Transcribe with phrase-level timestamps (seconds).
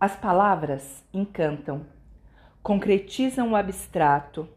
[0.00, 1.84] As palavras encantam,
[2.62, 4.48] concretizam o abstrato,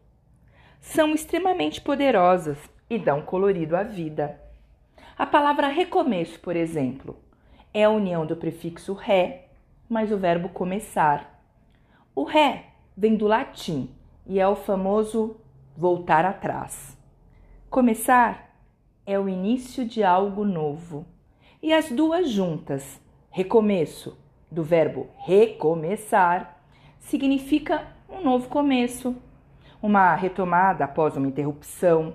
[0.80, 2.56] são extremamente poderosas
[2.88, 4.40] e dão colorido à vida.
[5.18, 7.14] A palavra recomeço, por exemplo,
[7.74, 9.48] é a união do prefixo ré
[9.86, 11.44] mais o verbo começar.
[12.14, 13.90] O ré vem do latim
[14.26, 15.36] e é o famoso
[15.76, 16.96] voltar atrás.
[17.68, 18.56] Começar
[19.04, 21.04] é o início de algo novo.
[21.62, 22.98] E as duas juntas,
[23.30, 24.23] recomeço,
[24.54, 26.58] do verbo recomeçar,
[27.00, 29.16] significa um novo começo,
[29.82, 32.14] uma retomada após uma interrupção,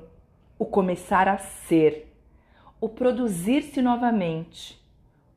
[0.57, 2.11] o começar a ser,
[2.81, 4.81] o produzir-se novamente,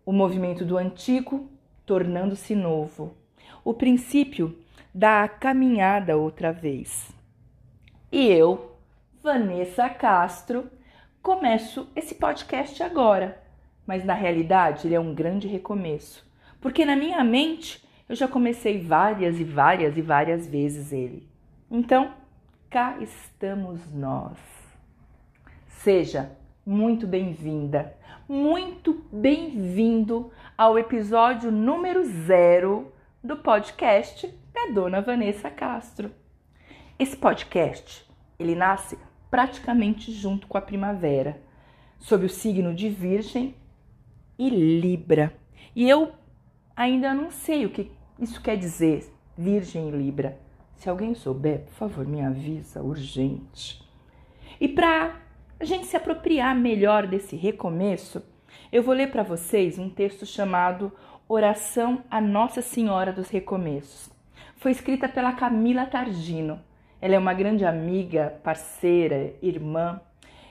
[0.06, 1.48] o movimento do antigo
[1.84, 3.14] tornando-se novo,
[3.64, 4.56] o princípio
[4.94, 7.10] da caminhada outra vez.
[8.10, 8.76] E eu,
[9.22, 10.70] Vanessa Castro,
[11.20, 13.42] começo esse podcast agora,
[13.86, 16.24] mas na realidade ele é um grande recomeço,
[16.62, 21.28] porque na minha mente eu já comecei várias e várias e várias vezes ele.
[21.68, 22.14] Então,
[22.70, 24.38] cá estamos nós.
[25.66, 26.30] Seja
[26.64, 27.96] muito bem-vinda,
[28.28, 36.12] muito bem-vindo ao episódio número zero do podcast da Dona Vanessa Castro.
[36.96, 38.96] Esse podcast, ele nasce
[39.28, 41.42] praticamente junto com a primavera,
[41.98, 43.56] sob o signo de Virgem
[44.38, 45.34] e Libra.
[45.74, 46.12] E eu
[46.76, 50.38] ainda não sei o que isso quer dizer, Virgem Libra.
[50.76, 53.82] Se alguém souber, por favor, me avisa, urgente.
[54.60, 55.16] E para
[55.58, 58.22] a gente se apropriar melhor desse recomeço,
[58.70, 60.92] eu vou ler para vocês um texto chamado
[61.28, 64.10] Oração a Nossa Senhora dos Recomeços.
[64.56, 66.60] Foi escrita pela Camila Targino.
[67.00, 70.00] Ela é uma grande amiga, parceira, irmã.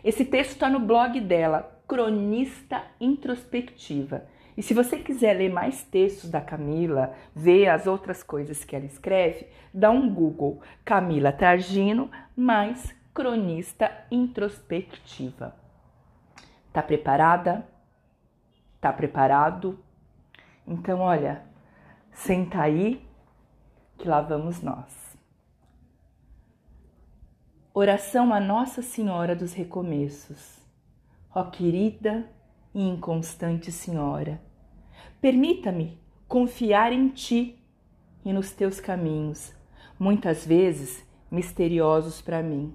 [0.03, 4.25] Esse texto está no blog dela, Cronista Introspectiva.
[4.57, 8.85] E se você quiser ler mais textos da Camila, ver as outras coisas que ela
[8.85, 15.55] escreve, dá um Google Camila Targino mais Cronista Introspectiva.
[16.73, 17.65] Tá preparada?
[18.79, 19.79] Tá preparado?
[20.65, 21.43] Então, olha,
[22.11, 23.05] senta aí
[23.97, 25.17] que lá vamos nós.
[27.73, 30.59] Oração a Nossa Senhora dos Recomeços.
[31.33, 32.29] Ó querida
[32.73, 34.41] e inconstante Senhora,
[35.19, 37.59] permita-me confiar em Ti
[38.23, 39.53] e nos Teus caminhos,
[39.99, 42.73] muitas vezes misteriosos para mim.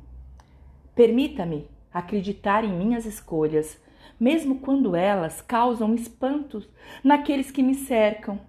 [0.94, 3.81] Permita-me acreditar em minhas escolhas,
[4.19, 6.69] mesmo quando elas causam espantos
[7.03, 8.41] naqueles que me cercam,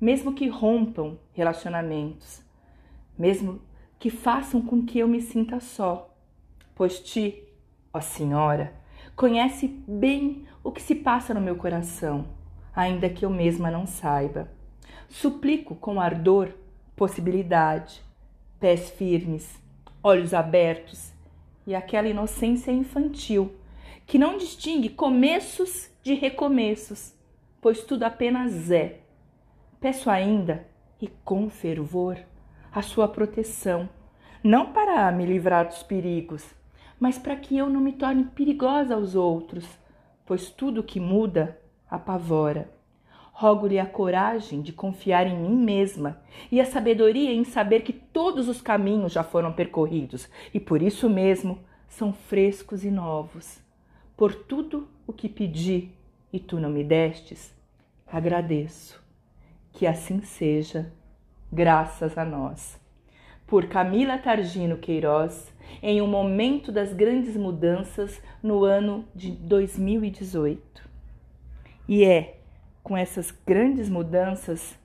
[0.00, 2.42] mesmo que rompam relacionamentos,
[3.18, 3.60] mesmo
[3.98, 6.14] que façam com que eu me sinta só,
[6.74, 7.42] pois ti,
[7.92, 8.74] ó Senhora,
[9.14, 12.26] conhece bem o que se passa no meu coração,
[12.76, 14.48] ainda que eu mesma não saiba.
[15.08, 16.50] Suplico com ardor
[16.94, 18.02] possibilidade,
[18.60, 19.60] pés firmes,
[20.02, 21.12] olhos abertos
[21.66, 23.54] e aquela inocência infantil
[24.06, 27.12] que não distingue começos de recomeços,
[27.60, 29.00] pois tudo apenas é.
[29.80, 30.66] Peço ainda,
[31.00, 32.16] e com fervor,
[32.72, 33.88] a sua proteção,
[34.42, 36.44] não para me livrar dos perigos,
[37.00, 39.66] mas para que eu não me torne perigosa aos outros,
[40.24, 41.58] pois tudo que muda
[41.90, 42.70] apavora.
[43.32, 46.20] Rogo-lhe a coragem de confiar em mim mesma
[46.50, 51.10] e a sabedoria em saber que todos os caminhos já foram percorridos e por isso
[51.10, 53.60] mesmo são frescos e novos.
[54.16, 55.90] Por tudo o que pedi
[56.32, 57.54] e tu não me destes,
[58.06, 59.04] agradeço.
[59.72, 60.90] Que assim seja
[61.52, 62.80] graças a nós.
[63.46, 70.95] Por Camila Targino Queiroz, em um momento das grandes mudanças no ano de 2018.
[71.88, 72.38] E é
[72.82, 74.78] com essas grandes mudanças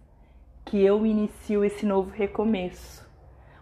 [0.66, 3.08] que eu inicio esse novo recomeço.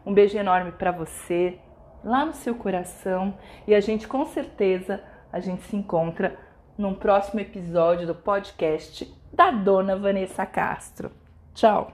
[0.06, 1.58] Um beijo enorme para você,
[2.04, 3.34] lá no seu coração,
[3.68, 6.38] e a gente com certeza a gente se encontra
[6.78, 11.12] num próximo episódio do podcast da Dona Vanessa Castro.
[11.54, 11.92] Tchau.